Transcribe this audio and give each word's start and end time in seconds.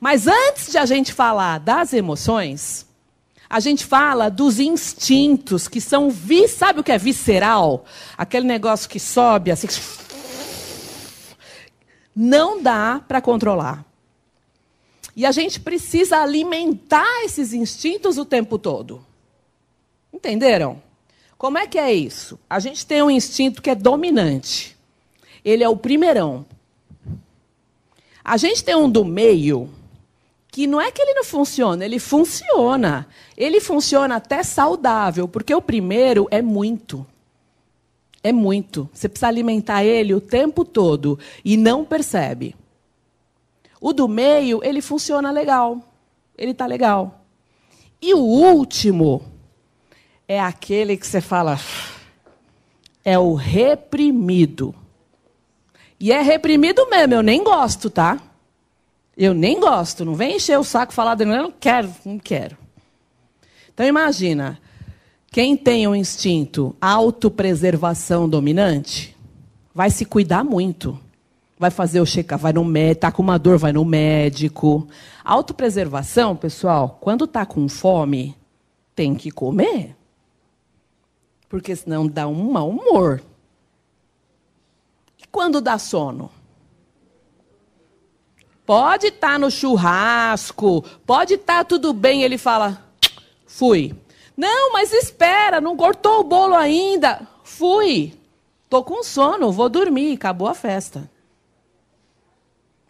Mas 0.00 0.26
antes 0.26 0.70
de 0.70 0.78
a 0.78 0.86
gente 0.86 1.12
falar 1.12 1.58
das 1.58 1.92
emoções, 1.92 2.86
a 3.48 3.60
gente 3.60 3.84
fala 3.84 4.28
dos 4.28 4.58
instintos 4.58 5.66
que 5.66 5.80
são, 5.80 6.10
vi, 6.10 6.46
sabe 6.46 6.80
o 6.80 6.84
que 6.84 6.92
é 6.92 6.98
visceral? 6.98 7.84
Aquele 8.16 8.46
negócio 8.46 8.88
que 8.88 9.00
sobe 9.00 9.50
assim. 9.50 9.68
Não 12.14 12.62
dá 12.62 13.02
para 13.06 13.20
controlar. 13.20 13.84
E 15.16 15.24
a 15.24 15.32
gente 15.32 15.58
precisa 15.58 16.18
alimentar 16.18 17.24
esses 17.24 17.52
instintos 17.52 18.18
o 18.18 18.24
tempo 18.24 18.58
todo. 18.58 19.04
Entenderam? 20.12 20.82
Como 21.36 21.56
é 21.56 21.66
que 21.66 21.78
é 21.78 21.92
isso? 21.92 22.38
A 22.50 22.60
gente 22.60 22.84
tem 22.84 23.02
um 23.02 23.10
instinto 23.10 23.62
que 23.62 23.70
é 23.70 23.74
dominante. 23.74 24.76
Ele 25.44 25.64
é 25.64 25.68
o 25.68 25.76
primeirão. 25.76 26.44
A 28.22 28.36
gente 28.36 28.62
tem 28.62 28.74
um 28.74 28.90
do 28.90 29.04
meio, 29.04 29.70
que 30.58 30.66
não 30.66 30.80
é 30.80 30.90
que 30.90 31.00
ele 31.00 31.14
não 31.14 31.22
funciona, 31.22 31.84
ele 31.84 32.00
funciona. 32.00 33.06
Ele 33.36 33.60
funciona 33.60 34.16
até 34.16 34.42
saudável, 34.42 35.28
porque 35.28 35.54
o 35.54 35.62
primeiro 35.62 36.26
é 36.32 36.42
muito. 36.42 37.06
É 38.24 38.32
muito. 38.32 38.90
Você 38.92 39.08
precisa 39.08 39.28
alimentar 39.28 39.84
ele 39.84 40.12
o 40.14 40.20
tempo 40.20 40.64
todo 40.64 41.16
e 41.44 41.56
não 41.56 41.84
percebe. 41.84 42.56
O 43.80 43.92
do 43.92 44.08
meio, 44.08 44.60
ele 44.64 44.82
funciona 44.82 45.30
legal. 45.30 45.80
Ele 46.36 46.50
está 46.50 46.66
legal. 46.66 47.20
E 48.02 48.12
o 48.12 48.18
último 48.18 49.22
é 50.26 50.40
aquele 50.40 50.96
que 50.96 51.06
você 51.06 51.20
fala 51.20 51.56
é 53.04 53.16
o 53.16 53.34
reprimido. 53.34 54.74
E 56.00 56.10
é 56.10 56.20
reprimido 56.20 56.90
mesmo, 56.90 57.14
eu 57.14 57.22
nem 57.22 57.44
gosto, 57.44 57.88
tá? 57.88 58.20
Eu 59.20 59.34
nem 59.34 59.58
gosto, 59.58 60.04
não 60.04 60.14
vem 60.14 60.36
encher 60.36 60.56
o 60.56 60.62
saco 60.62 60.92
falar 60.92 61.16
de 61.16 61.24
eu 61.24 61.26
não 61.26 61.50
quero, 61.50 61.92
não 62.04 62.20
quero. 62.20 62.56
Então 63.74 63.84
imagina, 63.84 64.60
quem 65.28 65.56
tem 65.56 65.88
um 65.88 65.94
instinto 65.94 66.76
autopreservação 66.80 68.28
dominante, 68.28 69.16
vai 69.74 69.90
se 69.90 70.04
cuidar 70.04 70.44
muito. 70.44 70.96
Vai 71.58 71.70
fazer 71.72 72.00
o 72.00 72.06
check 72.06 72.30
vai 72.38 72.52
no 72.52 72.64
médico, 72.64 73.00
tá 73.00 73.10
com 73.10 73.20
uma 73.20 73.36
dor, 73.36 73.58
vai 73.58 73.72
no 73.72 73.84
médico. 73.84 74.86
Autopreservação, 75.24 76.36
pessoal, 76.36 76.96
quando 77.00 77.26
tá 77.26 77.44
com 77.44 77.68
fome, 77.68 78.36
tem 78.94 79.16
que 79.16 79.32
comer. 79.32 79.96
Porque 81.48 81.74
senão 81.74 82.06
dá 82.06 82.28
um 82.28 82.52
mau 82.52 82.70
humor. 82.70 83.20
E 85.18 85.26
quando 85.26 85.60
dá 85.60 85.76
sono? 85.76 86.30
Pode 88.68 89.06
estar 89.06 89.32
tá 89.32 89.38
no 89.38 89.50
churrasco, 89.50 90.84
pode 91.06 91.32
estar 91.36 91.56
tá 91.56 91.64
tudo 91.64 91.94
bem. 91.94 92.22
Ele 92.22 92.36
fala: 92.36 92.84
fui. 93.46 93.94
Não, 94.36 94.74
mas 94.74 94.92
espera, 94.92 95.58
não 95.58 95.74
cortou 95.74 96.20
o 96.20 96.24
bolo 96.24 96.54
ainda. 96.54 97.26
Fui. 97.42 98.12
Tô 98.68 98.84
com 98.84 99.02
sono, 99.02 99.50
vou 99.50 99.70
dormir, 99.70 100.12
acabou 100.12 100.48
a 100.48 100.54
festa. 100.54 101.10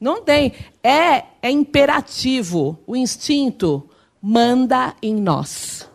Não 0.00 0.20
tem. 0.20 0.52
É, 0.82 1.22
é 1.40 1.48
imperativo. 1.48 2.76
O 2.84 2.96
instinto 2.96 3.88
manda 4.20 4.96
em 5.00 5.14
nós. 5.14 5.88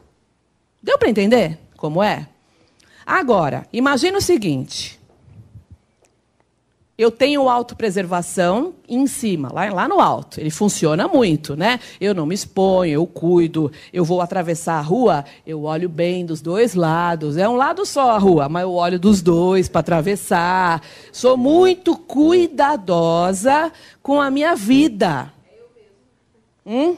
Deu 0.82 0.98
para 0.98 1.10
entender 1.10 1.60
como 1.76 2.02
é? 2.02 2.30
Agora, 3.06 3.68
imagine 3.74 4.16
o 4.16 4.22
seguinte: 4.22 4.98
eu 6.96 7.10
tenho 7.10 7.50
autopreservação 7.50 8.76
em 8.88 9.08
cima, 9.08 9.52
lá, 9.52 9.68
lá 9.74 9.88
no 9.88 10.00
alto. 10.00 10.40
Ele 10.40 10.52
funciona 10.52 11.08
muito, 11.08 11.56
né? 11.56 11.80
Eu 12.00 12.14
não 12.14 12.26
me 12.26 12.36
exponho, 12.36 12.94
eu 12.94 13.08
cuido, 13.08 13.72
eu 13.92 14.06
vou 14.06 14.22
atravessar 14.22 14.76
a 14.76 14.82
rua, 14.82 15.26
eu 15.46 15.64
olho 15.64 15.90
bem 15.90 16.24
dos 16.24 16.40
dois 16.40 16.76
lados. 16.76 17.36
É 17.36 17.50
um 17.50 17.56
lado 17.56 17.84
só 17.84 18.12
a 18.12 18.18
rua, 18.20 18.48
mas 18.48 18.62
eu 18.62 18.74
olho 18.74 19.00
dos 19.00 19.24
dois 19.24 19.68
para 19.68 19.80
atravessar. 19.80 20.84
Sou 21.12 21.36
muito 21.36 21.98
cuidadosa 21.98 23.72
com 24.04 24.22
a 24.22 24.30
minha 24.30 24.56
vida. 24.56 25.34
Hum? 26.64 26.96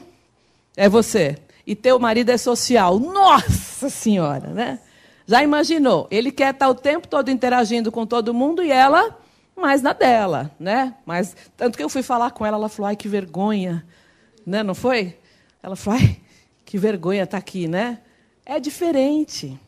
É 0.76 0.90
você. 0.90 1.38
E 1.66 1.74
teu 1.74 1.98
marido 1.98 2.28
é 2.30 2.36
social. 2.36 2.98
Nossa 2.98 3.88
Senhora, 3.88 4.48
né? 4.48 4.78
Já 5.26 5.42
imaginou? 5.42 6.06
Ele 6.10 6.30
quer 6.30 6.52
estar 6.52 6.68
o 6.68 6.74
tempo 6.74 7.08
todo 7.08 7.30
interagindo 7.30 7.90
com 7.90 8.04
todo 8.04 8.34
mundo 8.34 8.62
e 8.62 8.70
ela 8.70 9.16
mais 9.56 9.82
na 9.82 9.92
dela, 9.92 10.50
né? 10.58 10.94
Mas 11.04 11.34
tanto 11.56 11.76
que 11.76 11.82
eu 11.82 11.88
fui 11.88 12.02
falar 12.02 12.30
com 12.30 12.44
ela, 12.44 12.56
ela 12.56 12.68
falou: 12.68 12.88
"Ai, 12.88 12.96
que 12.96 13.08
vergonha", 13.08 13.84
né? 14.44 14.62
Não 14.62 14.74
foi? 14.74 15.18
Ela 15.62 15.74
falou: 15.76 15.98
"Ai, 16.00 16.20
que 16.64 16.78
vergonha 16.78 17.24
estar 17.24 17.36
tá 17.36 17.38
aqui, 17.38 17.66
né?" 17.66 18.00
É 18.44 18.60
diferente. 18.60 19.58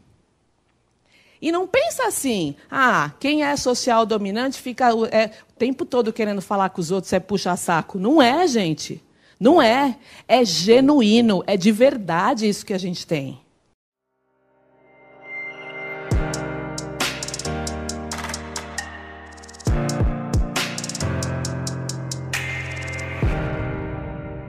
E 1.41 1.53
não 1.53 1.69
pensa 1.69 2.07
assim, 2.07 2.57
ah, 2.71 3.13
quem 3.21 3.45
é 3.45 3.57
social 3.57 4.05
dominante 4.05 4.61
fica 4.61 4.89
é, 5.11 5.31
o 5.49 5.53
tempo 5.57 5.85
todo 5.85 6.13
querendo 6.13 6.43
falar 6.43 6.71
com 6.71 6.81
os 6.81 6.91
outros, 6.91 7.13
é 7.13 7.21
puxa 7.21 7.57
saco. 7.57 7.99
Não 7.99 8.21
é, 8.21 8.47
gente. 8.47 9.03
Não 9.39 9.63
é. 9.63 9.97
É 10.27 10.45
genuíno, 10.45 11.45
é 11.47 11.57
de 11.57 11.71
verdade 11.71 12.49
isso 12.49 12.67
que 12.67 12.75
a 12.75 12.79
gente 12.79 13.07
tem. 13.07 13.41